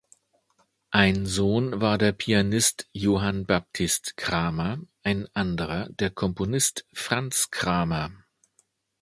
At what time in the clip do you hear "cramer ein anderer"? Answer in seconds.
4.17-5.89